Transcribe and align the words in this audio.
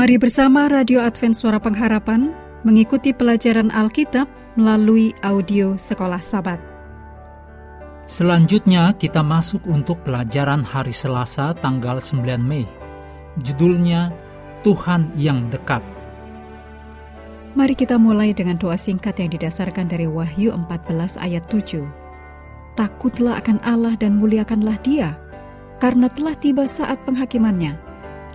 Mari 0.00 0.16
bersama 0.16 0.64
Radio 0.64 1.04
Advent 1.04 1.36
Suara 1.36 1.60
Pengharapan 1.60 2.32
mengikuti 2.64 3.12
pelajaran 3.12 3.68
Alkitab 3.68 4.24
melalui 4.56 5.12
audio 5.20 5.76
Sekolah 5.76 6.24
Sabat. 6.24 6.56
Selanjutnya 8.08 8.96
kita 8.96 9.20
masuk 9.20 9.60
untuk 9.68 10.00
pelajaran 10.00 10.64
hari 10.64 10.96
Selasa 10.96 11.52
tanggal 11.52 12.00
9 12.00 12.16
Mei. 12.40 12.64
Judulnya 13.44 14.08
Tuhan 14.64 15.12
yang 15.20 15.52
dekat. 15.52 15.84
Mari 17.52 17.76
kita 17.76 18.00
mulai 18.00 18.32
dengan 18.32 18.56
doa 18.56 18.80
singkat 18.80 19.20
yang 19.20 19.28
didasarkan 19.36 19.84
dari 19.84 20.08
Wahyu 20.08 20.56
14 20.64 21.20
ayat 21.20 21.44
7. 21.52 21.84
Takutlah 22.72 23.36
akan 23.36 23.60
Allah 23.68 24.00
dan 24.00 24.16
muliakanlah 24.16 24.80
dia, 24.80 25.20
karena 25.76 26.08
telah 26.08 26.32
tiba 26.40 26.64
saat 26.64 26.96
penghakimannya 27.04 27.89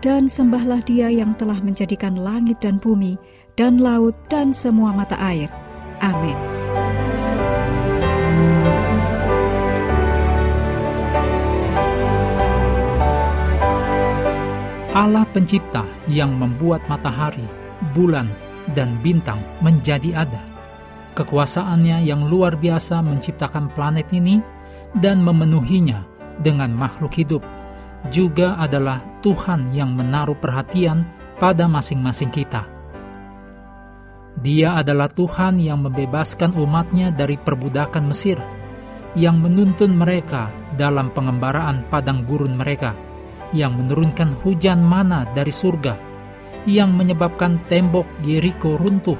dan 0.06 0.30
sembahlah 0.30 0.86
dia 0.86 1.10
yang 1.10 1.34
telah 1.34 1.58
menjadikan 1.66 2.14
langit 2.14 2.62
dan 2.62 2.78
bumi, 2.78 3.18
dan 3.58 3.82
laut 3.82 4.14
dan 4.30 4.54
semua 4.54 4.94
mata 4.94 5.18
air. 5.18 5.50
Amin. 5.98 6.38
Allah 14.94 15.26
pencipta 15.34 15.82
yang 16.06 16.38
membuat 16.38 16.86
matahari, 16.86 17.44
bulan, 17.98 18.30
dan 18.78 19.02
bintang 19.02 19.42
menjadi 19.60 20.22
ada. 20.22 20.40
Kekuasaannya 21.18 22.06
yang 22.06 22.30
luar 22.30 22.54
biasa 22.54 23.02
menciptakan 23.02 23.74
planet 23.74 24.14
ini 24.14 24.38
dan 25.02 25.26
memenuhinya 25.26 26.06
dengan 26.46 26.72
makhluk 26.72 27.12
hidup 27.18 27.55
juga 28.10 28.58
adalah 28.60 29.02
Tuhan 29.22 29.74
yang 29.74 29.94
menaruh 29.94 30.38
perhatian 30.38 31.06
pada 31.42 31.66
masing-masing 31.66 32.32
kita. 32.32 32.66
Dia 34.36 34.76
adalah 34.84 35.08
Tuhan 35.08 35.64
yang 35.64 35.88
membebaskan 35.88 36.54
umatnya 36.60 37.10
dari 37.10 37.40
perbudakan 37.40 38.12
Mesir, 38.12 38.36
yang 39.16 39.40
menuntun 39.40 39.96
mereka 39.96 40.52
dalam 40.76 41.08
pengembaraan 41.16 41.88
padang 41.88 42.28
gurun 42.28 42.60
mereka, 42.60 42.92
yang 43.56 43.80
menurunkan 43.80 44.36
hujan 44.44 44.84
mana 44.84 45.24
dari 45.32 45.56
surga, 45.56 45.96
yang 46.68 46.92
menyebabkan 46.92 47.64
tembok 47.72 48.06
Yeriko 48.28 48.76
runtuh, 48.76 49.18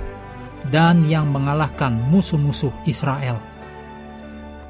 dan 0.68 1.08
yang 1.08 1.32
mengalahkan 1.32 1.96
musuh-musuh 2.12 2.74
Israel. 2.84 3.55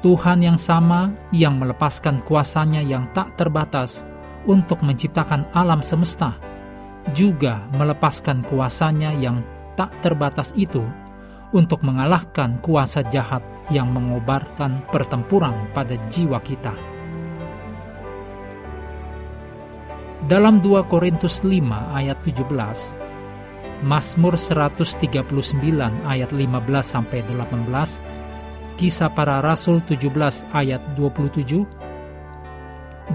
Tuhan 0.06 0.38
yang 0.38 0.54
sama 0.54 1.10
yang 1.34 1.58
melepaskan 1.58 2.22
kuasanya 2.22 2.78
yang 2.78 3.10
tak 3.10 3.34
terbatas 3.34 4.06
untuk 4.46 4.78
menciptakan 4.86 5.42
alam 5.50 5.82
semesta, 5.82 6.38
juga 7.10 7.66
melepaskan 7.74 8.46
kuasanya 8.46 9.10
yang 9.18 9.42
tak 9.74 9.90
terbatas 10.06 10.54
itu 10.54 10.86
untuk 11.50 11.82
mengalahkan 11.82 12.54
kuasa 12.62 13.02
jahat 13.10 13.42
yang 13.74 13.90
mengobarkan 13.90 14.78
pertempuran 14.94 15.74
pada 15.74 15.98
jiwa 16.06 16.38
kita. 16.38 16.70
Dalam 20.30 20.62
2 20.62 20.86
Korintus 20.86 21.42
5 21.42 21.50
ayat 21.98 22.22
17, 22.22 22.46
Mazmur 23.82 24.38
139 24.38 25.02
ayat 26.06 26.30
15 26.30 26.94
sampai 26.94 27.26
18 27.26 28.25
Kisah 28.76 29.08
Para 29.08 29.40
Rasul 29.40 29.80
17 29.88 30.52
ayat 30.52 30.84
27 31.00 31.64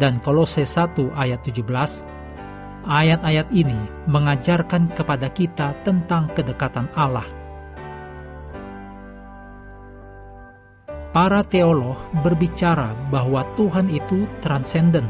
dan 0.01 0.17
Kolose 0.25 0.65
1 0.65 1.13
ayat 1.13 1.45
17, 1.45 1.61
ayat-ayat 2.89 3.45
ini 3.53 3.77
mengajarkan 4.09 4.89
kepada 4.97 5.29
kita 5.29 5.77
tentang 5.85 6.33
kedekatan 6.33 6.89
Allah. 6.97 7.29
Para 11.13 11.45
teolog 11.45 11.99
berbicara 12.25 12.97
bahwa 13.13 13.45
Tuhan 13.53 13.93
itu 13.93 14.25
transenden, 14.41 15.05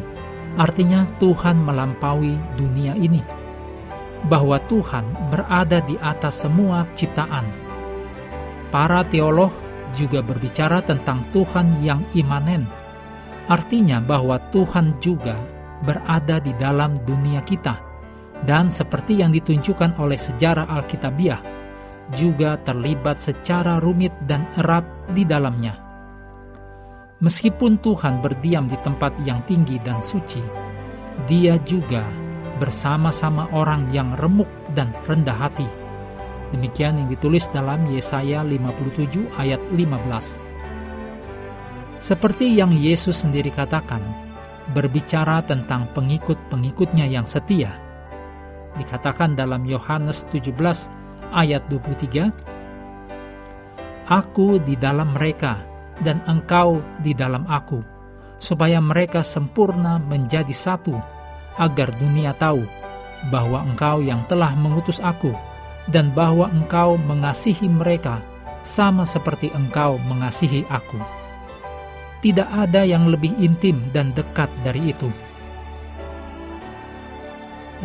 artinya 0.60 1.08
Tuhan 1.22 1.64
melampaui 1.64 2.36
dunia 2.60 2.92
ini. 3.00 3.24
Bahwa 4.28 4.60
Tuhan 4.68 5.08
berada 5.32 5.80
di 5.86 5.96
atas 6.02 6.44
semua 6.44 6.90
ciptaan. 6.98 7.48
Para 8.74 9.06
teolog 9.06 9.54
juga 9.96 10.24
berbicara 10.24 10.80
tentang 10.84 11.24
Tuhan 11.32 11.84
yang 11.84 12.02
imanen, 12.16 12.68
artinya 13.48 14.00
bahwa 14.00 14.40
Tuhan 14.52 14.98
juga 15.04 15.36
berada 15.82 16.38
di 16.40 16.54
dalam 16.56 17.02
dunia 17.04 17.42
kita, 17.42 17.80
dan 18.46 18.70
seperti 18.70 19.20
yang 19.20 19.34
ditunjukkan 19.34 19.98
oleh 19.98 20.18
sejarah 20.18 20.70
Alkitabiah, 20.70 21.42
juga 22.12 22.60
terlibat 22.62 23.24
secara 23.24 23.80
rumit 23.80 24.12
dan 24.28 24.44
erat 24.60 24.84
di 25.16 25.24
dalamnya. 25.24 25.80
Meskipun 27.22 27.78
Tuhan 27.80 28.20
berdiam 28.20 28.66
di 28.66 28.76
tempat 28.82 29.14
yang 29.24 29.46
tinggi 29.46 29.78
dan 29.86 30.02
suci, 30.02 30.42
Dia 31.30 31.60
juga 31.62 32.02
bersama-sama 32.58 33.46
orang 33.54 33.92
yang 33.94 34.18
remuk 34.18 34.50
dan 34.74 34.90
rendah 35.06 35.38
hati 35.38 35.81
Demikian 36.52 37.00
yang 37.00 37.08
ditulis 37.08 37.48
dalam 37.56 37.88
Yesaya 37.88 38.44
57 38.44 39.24
ayat 39.40 39.60
15. 39.72 40.40
Seperti 42.04 42.52
yang 42.52 42.76
Yesus 42.76 43.24
sendiri 43.24 43.48
katakan, 43.56 44.04
berbicara 44.76 45.40
tentang 45.48 45.88
pengikut-pengikutnya 45.96 47.08
yang 47.08 47.24
setia. 47.24 47.80
Dikatakan 48.76 49.40
dalam 49.40 49.64
Yohanes 49.64 50.28
17 50.28 50.92
ayat 51.32 51.64
23, 51.72 52.32
Aku 54.12 54.60
di 54.60 54.76
dalam 54.76 55.16
mereka 55.16 55.64
dan 56.04 56.20
engkau 56.28 56.84
di 57.00 57.16
dalam 57.16 57.48
aku, 57.48 57.80
supaya 58.44 58.84
mereka 58.84 59.24
sempurna 59.24 60.04
menjadi 60.04 60.52
satu, 60.52 61.00
agar 61.56 61.96
dunia 61.96 62.36
tahu 62.36 62.68
bahwa 63.32 63.64
engkau 63.64 64.04
yang 64.04 64.26
telah 64.28 64.52
mengutus 64.58 65.00
aku 65.00 65.32
dan 65.90 66.14
bahwa 66.14 66.52
engkau 66.54 67.00
mengasihi 67.00 67.66
mereka 67.66 68.22
sama 68.62 69.08
seperti 69.08 69.50
engkau 69.58 69.98
mengasihi 70.06 70.66
aku. 70.70 71.02
Tidak 72.22 72.46
ada 72.46 72.86
yang 72.86 73.10
lebih 73.10 73.34
intim 73.42 73.82
dan 73.90 74.14
dekat 74.14 74.50
dari 74.62 74.94
itu. 74.94 75.10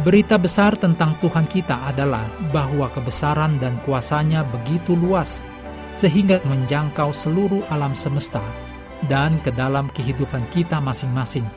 Berita 0.04 0.36
besar 0.36 0.76
tentang 0.76 1.16
Tuhan 1.24 1.48
kita 1.48 1.88
adalah 1.88 2.28
bahwa 2.52 2.92
kebesaran 2.92 3.56
dan 3.56 3.80
kuasanya 3.80 4.44
begitu 4.44 4.92
luas, 4.92 5.40
sehingga 5.96 6.36
menjangkau 6.44 7.16
seluruh 7.16 7.64
alam 7.72 7.96
semesta 7.96 8.44
dan 9.08 9.40
ke 9.40 9.48
dalam 9.56 9.88
kehidupan 9.96 10.44
kita 10.52 10.84
masing-masing. 10.84 11.48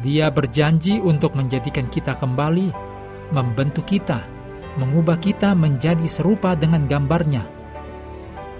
Dia 0.00 0.32
berjanji 0.32 1.04
untuk 1.04 1.36
menjadikan 1.36 1.84
kita 1.92 2.16
kembali 2.16 2.91
membentuk 3.32 3.88
kita, 3.88 4.28
mengubah 4.76 5.16
kita 5.18 5.56
menjadi 5.56 6.04
serupa 6.04 6.52
dengan 6.52 6.84
gambarnya. 6.84 7.48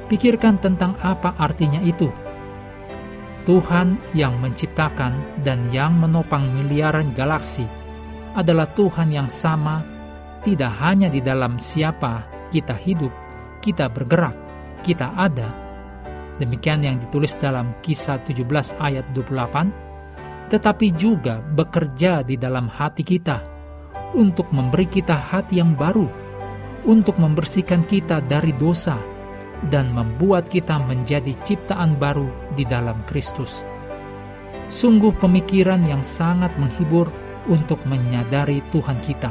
Pikirkan 0.08 0.60
tentang 0.60 0.96
apa 1.04 1.36
artinya 1.36 1.80
itu. 1.84 2.08
Tuhan 3.42 3.98
yang 4.16 4.38
menciptakan 4.40 5.44
dan 5.44 5.66
yang 5.74 5.98
menopang 5.98 6.46
miliaran 6.56 7.12
galaksi 7.12 7.66
adalah 8.32 8.70
Tuhan 8.72 9.12
yang 9.12 9.28
sama 9.28 9.82
tidak 10.42 10.72
hanya 10.80 11.12
di 11.12 11.20
dalam 11.20 11.58
siapa 11.58 12.26
kita 12.50 12.74
hidup, 12.74 13.10
kita 13.60 13.90
bergerak, 13.90 14.34
kita 14.86 15.10
ada. 15.14 15.50
Demikian 16.38 16.82
yang 16.82 16.96
ditulis 16.98 17.34
dalam 17.38 17.76
kisah 17.84 18.18
17 18.24 18.78
ayat 18.78 19.06
28, 19.14 20.50
tetapi 20.50 20.86
juga 20.94 21.38
bekerja 21.42 22.22
di 22.26 22.34
dalam 22.38 22.66
hati 22.66 23.02
kita 23.06 23.52
untuk 24.12 24.48
memberi 24.52 24.88
kita 24.88 25.16
hati 25.16 25.60
yang 25.60 25.76
baru, 25.76 26.08
untuk 26.84 27.16
membersihkan 27.16 27.84
kita 27.88 28.20
dari 28.24 28.52
dosa, 28.56 28.96
dan 29.70 29.94
membuat 29.94 30.50
kita 30.50 30.80
menjadi 30.82 31.32
ciptaan 31.46 31.94
baru 31.96 32.26
di 32.58 32.66
dalam 32.66 32.98
Kristus. 33.06 33.62
Sungguh 34.72 35.12
pemikiran 35.20 35.84
yang 35.84 36.00
sangat 36.00 36.50
menghibur 36.56 37.06
untuk 37.46 37.82
menyadari 37.84 38.64
Tuhan 38.72 38.98
kita. 39.04 39.30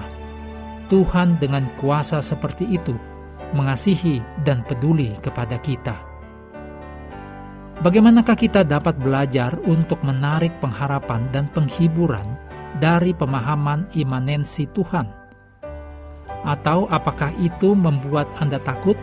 Tuhan 0.92 1.40
dengan 1.40 1.66
kuasa 1.80 2.20
seperti 2.20 2.68
itu 2.68 2.94
mengasihi 3.52 4.24
dan 4.44 4.64
peduli 4.64 5.16
kepada 5.20 5.60
kita. 5.60 5.96
Bagaimanakah 7.82 8.38
kita 8.38 8.62
dapat 8.62 8.94
belajar 9.02 9.58
untuk 9.66 10.06
menarik 10.06 10.54
pengharapan 10.62 11.26
dan 11.34 11.50
penghiburan 11.50 12.31
dari 12.80 13.12
pemahaman 13.12 13.90
imanensi 13.98 14.70
Tuhan? 14.72 15.10
Atau 16.46 16.88
apakah 16.90 17.34
itu 17.42 17.76
membuat 17.76 18.30
Anda 18.38 18.62
takut 18.62 18.98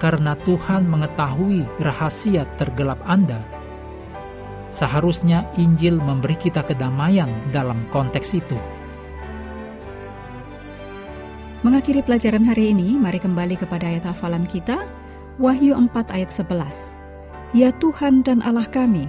karena 0.00 0.36
Tuhan 0.46 0.88
mengetahui 0.88 1.66
rahasia 1.80 2.44
tergelap 2.56 3.00
Anda? 3.04 3.42
Seharusnya 4.70 5.50
Injil 5.58 5.98
memberi 5.98 6.38
kita 6.38 6.62
kedamaian 6.62 7.28
dalam 7.50 7.84
konteks 7.90 8.38
itu. 8.38 8.56
Mengakhiri 11.60 12.00
pelajaran 12.00 12.48
hari 12.48 12.72
ini, 12.72 12.96
mari 12.96 13.20
kembali 13.20 13.60
kepada 13.60 13.84
ayat 13.84 14.08
hafalan 14.08 14.48
kita, 14.48 14.80
Wahyu 15.36 15.76
4 15.76 15.92
ayat 16.08 16.32
11. 16.32 17.00
Ya 17.52 17.68
Tuhan 17.76 18.24
dan 18.24 18.40
Allah 18.40 18.64
kami, 18.64 19.04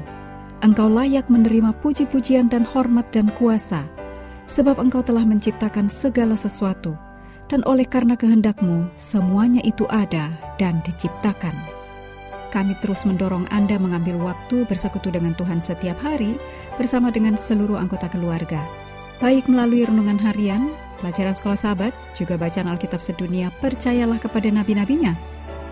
Engkau 0.62 0.86
layak 0.94 1.26
menerima 1.26 1.74
puji-pujian 1.82 2.46
dan 2.46 2.62
hormat 2.62 3.10
dan 3.10 3.34
kuasa, 3.34 3.82
sebab 4.46 4.78
Engkau 4.78 5.02
telah 5.02 5.26
menciptakan 5.26 5.90
segala 5.90 6.38
sesuatu, 6.38 6.94
dan 7.50 7.66
oleh 7.66 7.82
karena 7.82 8.14
kehendakmu, 8.14 8.86
semuanya 8.94 9.66
itu 9.66 9.90
ada 9.90 10.30
dan 10.62 10.78
diciptakan. 10.86 11.58
Kami 12.54 12.78
terus 12.78 13.10
mendorong 13.10 13.50
Anda 13.50 13.82
mengambil 13.82 14.22
waktu 14.22 14.70
bersekutu 14.70 15.10
dengan 15.10 15.34
Tuhan 15.34 15.58
setiap 15.58 15.98
hari 15.98 16.38
bersama 16.78 17.10
dengan 17.10 17.42
seluruh 17.42 17.82
anggota 17.82 18.06
keluarga, 18.14 18.62
baik 19.18 19.50
melalui 19.50 19.90
renungan 19.90 20.22
harian, 20.22 20.70
pelajaran 21.02 21.34
sekolah 21.34 21.58
sahabat, 21.58 21.94
juga 22.14 22.38
bacaan 22.38 22.70
Alkitab 22.70 23.02
sedunia 23.02 23.50
Percayalah 23.66 24.22
kepada 24.22 24.54
Nabi-Nabinya, 24.54 25.18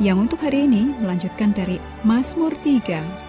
yang 0.02 0.18
untuk 0.18 0.42
hari 0.42 0.66
ini 0.66 0.98
melanjutkan 0.98 1.54
dari 1.54 1.78
Mazmur 2.02 2.58
3. 2.66 3.29